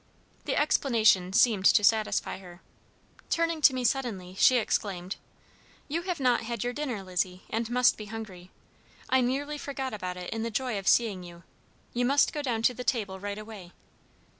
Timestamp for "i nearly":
9.11-9.59